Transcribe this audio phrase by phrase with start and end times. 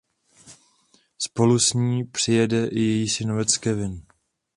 [1.17, 4.03] Spolu s ní přijede i její synovec Kevin.